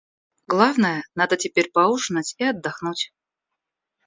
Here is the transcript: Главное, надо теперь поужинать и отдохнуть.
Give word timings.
Главное, 0.47 1.03
надо 1.13 1.37
теперь 1.37 1.69
поужинать 1.71 2.33
и 2.39 2.43
отдохнуть. 2.43 3.13